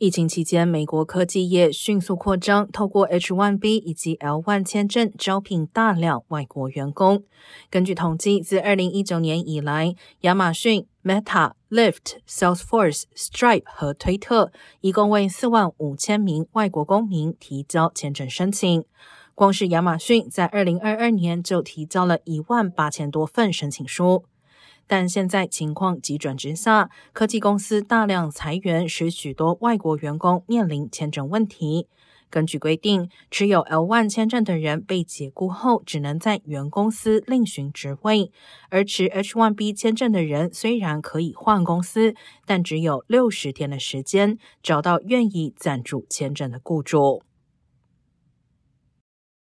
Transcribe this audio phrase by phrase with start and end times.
[0.00, 7.22] 疫情期间，美国科技业迅速扩张，透过 H-1B 以及 L-1 签证招聘大量外国员工。
[7.68, 14.50] 根据统计，自2019年以来，亚马逊、Meta、Lyft、Salesforce、Stripe 和推特
[14.80, 18.82] 一共为4万五千名外国公民提交签证申请。
[19.34, 24.24] 光是亚马逊在2022年就提交了一万八千多份申请书。
[24.90, 31.86] 但现在情况急转直下，科技公司大量裁员，使许多外国员工面临签证问题。
[32.28, 38.32] 根据规定，持有 L1 签证的人被解雇后，只能在原公司另寻职位；
[38.68, 47.22] 而持 H1B 签证的人虽然可以换公司，但只有六十天的时间找到愿意赞助签证的雇主。